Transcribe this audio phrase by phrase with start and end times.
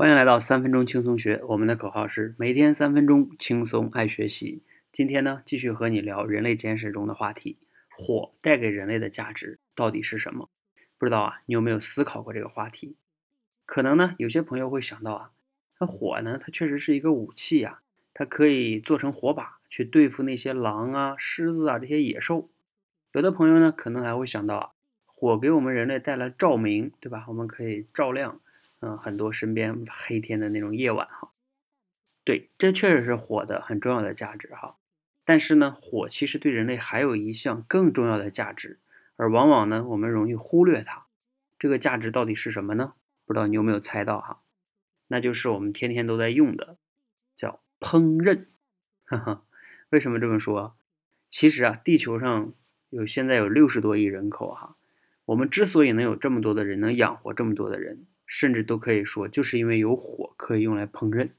[0.00, 4.62] 欢迎来到三分钟轻松学，我们的口号是每天三分钟轻松爱学习。
[4.90, 7.58] 今天呢，继续和你聊人类简史中的话题：
[7.90, 10.48] 火带给人类的价值到底是什么？
[10.96, 12.96] 不知道啊，你有没有思考过这个话题？
[13.66, 15.30] 可能呢，有些朋友会想到啊，
[15.78, 17.80] 那火呢，它确实是一个武器呀，
[18.14, 22.48] 它可以做成火把去对付那些狼啊、狮子啊这些野兽。
[23.12, 24.70] 有的朋友呢，可能还会想到啊，
[25.04, 27.26] 火给我们人类带来照明，对吧？
[27.28, 28.40] 我们可以照亮。
[28.80, 31.30] 嗯，很多身边黑天的那种夜晚哈，
[32.24, 34.76] 对，这确实是火的很重要的价值哈。
[35.24, 38.80] 但是呢，火其实对人类还有一项更重要的价值，
[39.16, 41.06] 而往往呢，我们容易忽略它。
[41.58, 42.94] 这个价值到底是什么呢？
[43.26, 44.40] 不知道你有没有猜到哈？
[45.08, 46.78] 那就是我们天天都在用的，
[47.36, 48.46] 叫烹饪。
[49.04, 49.44] 哈哈，
[49.90, 50.74] 为什么这么说？
[51.28, 52.54] 其实啊，地球上
[52.88, 54.76] 有现在有六十多亿人口哈，
[55.26, 58.06] 我们之所以能有这么多的人，能养活这么多的人。
[58.32, 61.30] 甚至都可以说，就是因为有火可以用来烹饪。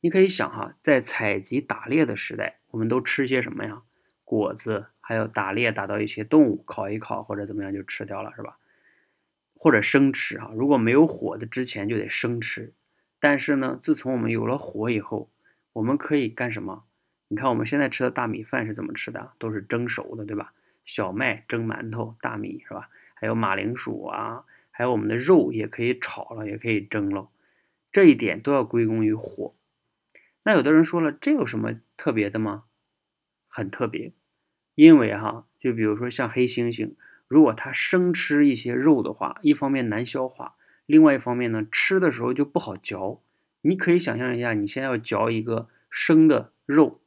[0.00, 3.82] 你可以想哈，在采集打猎的时代，我们都吃些什么呀？
[4.24, 8.58] 果子，还有打猎打到一些动物，烤一烤或者怎么样就吃掉了，是吧？
[9.54, 10.50] 或者生吃啊？
[10.56, 12.72] 如果没有火的之前就得生吃。
[13.20, 15.30] 但是呢，自从我们有了火以后，
[15.74, 16.82] 我们可以干什么？
[17.28, 19.34] 你看我们现在吃的大米饭是怎么吃的？
[19.38, 20.52] 都是蒸熟的，对吧？
[20.84, 22.90] 小麦蒸馒头，大米是吧？
[23.14, 24.44] 还有马铃薯啊。
[24.72, 27.28] 还有我们的肉也可以炒了，也可以蒸了，
[27.92, 29.54] 这一点都要归功于火。
[30.42, 32.64] 那有的人说了，这有什么特别的吗？
[33.46, 34.12] 很特别，
[34.74, 36.94] 因为哈，就比如说像黑猩猩，
[37.28, 43.22] 如果它生吃一些肉的话，一方面难消化，另外一方面呢，吃的时候就不好嚼。
[43.60, 47.00] 你可以想象一下，你现在要嚼一个生的肉，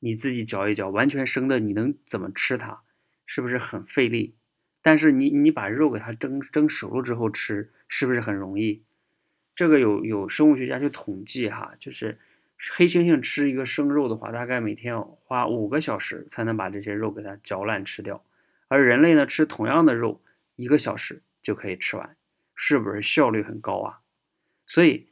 [0.00, 2.82] 你自己嚼一嚼，完全生的，你能怎么吃它？
[3.24, 4.34] 是不是很费力？
[4.82, 8.82] 但是你你把肉给它蒸蒸熟了之后吃，是不是很容易？
[9.54, 12.18] 这个有有生物学家就统计哈，就是
[12.72, 18.24] 黑猩猩吃一个生肉的话，大概每天要花五个小时才能把这些肉给它嚼烂吃掉，
[18.66, 20.20] 而人类呢吃同样的肉，
[20.56, 22.16] 一个小时就可以吃完，
[22.54, 24.00] 是不是效率很高啊？
[24.66, 25.10] 所以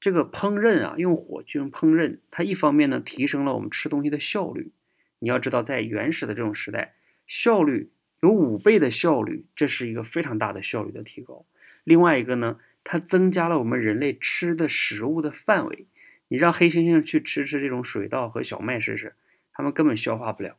[0.00, 4.72] 这个烹饪啊，用火去用烹饪，它一方面呢提升了我们吃东西的效率。
[5.20, 6.96] 你要知道，在原始的这种时代，
[7.26, 7.90] 效率。
[8.24, 11.44] 有五倍的效率，这是一个非常大的效率的提高。
[11.84, 15.86] 另外一个呢，它增加了我们人类吃的食物的范围。
[16.28, 19.14] 你让黑猩猩去吃吃这种水稻和小麦试试，
[19.52, 20.56] 他们根本消化不了。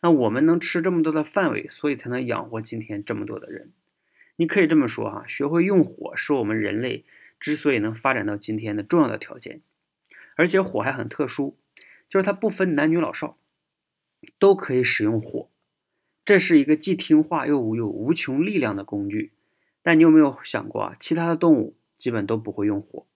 [0.00, 3.70] 那我们能吃这么多的范围，所以才能养活今天这么多的人。
[4.36, 7.04] 你可以这么说哈，学会用火是我们人类
[7.38, 9.60] 之所以能发展到今天的重要的条件。
[10.36, 11.58] 而且火还很特殊，
[12.08, 13.36] 就是它不分男女老少，
[14.38, 15.50] 都可以使用火。
[16.24, 19.32] 这是一个既听话又有无穷力量的工具，
[19.82, 20.94] 但你有没有想过啊？
[21.00, 23.06] 其他的动物基本都不会用火，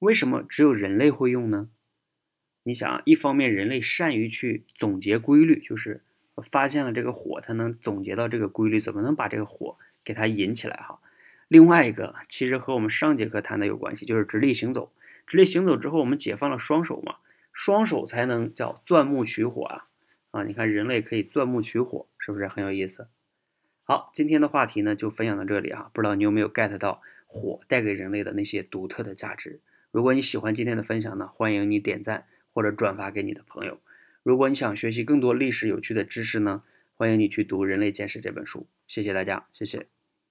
[0.00, 1.70] 为什么只有人类会用呢？
[2.64, 6.02] 你想啊，一方面人类善于去总结规律，就是
[6.42, 10.98] 发现了这个火，它能总结到这个规律，怎么能把这个火给它引起来哈？
[11.48, 14.92] 另外一个，其实和我们上节课谈的有关系，就是直立行走。
[15.26, 17.16] 直立行走之后，我们解放了双手嘛，
[17.52, 19.86] 双手才能叫钻木取火啊。
[20.34, 23.06] 啊，你看人类可以钻木取火，是不是很有意思？
[23.84, 29.60] 好，今天的话题呢就分享到这里啊，不知道你有没有 get 到火带给人类的那些独特的价值？
[29.92, 33.78] 如果你喜欢今天的分享呢，欢迎你点赞或者转发给你的朋友。
[34.24, 38.66] 如果你想学习更多历史有趣的知识呢，欢迎你去读《人类简史》这本书。
[38.88, 39.86] 谢谢大家，谢谢。